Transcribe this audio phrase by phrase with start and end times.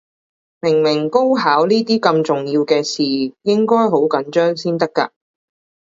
[0.59, 3.03] 明明高考呢啲咁重要嘅事，
[3.43, 5.11] 應該好緊張先得㗎